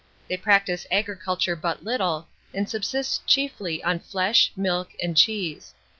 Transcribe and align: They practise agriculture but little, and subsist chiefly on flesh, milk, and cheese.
They 0.27 0.35
practise 0.35 0.87
agriculture 0.89 1.55
but 1.55 1.83
little, 1.83 2.27
and 2.55 2.67
subsist 2.67 3.23
chiefly 3.27 3.83
on 3.83 3.99
flesh, 3.99 4.51
milk, 4.55 4.93
and 4.99 5.15
cheese. 5.15 5.75